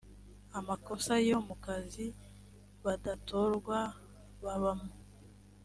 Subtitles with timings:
[0.59, 2.05] amakosa yo mu kazi
[2.85, 3.77] badatorwa
[4.43, 4.89] babamo